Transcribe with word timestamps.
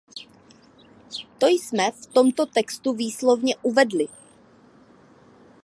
To 1.39 1.47
jsme 1.47 1.91
v 1.91 2.05
tomto 2.05 2.45
textu 2.45 2.93
výslovně 2.93 3.55
uvedli. 3.55 4.07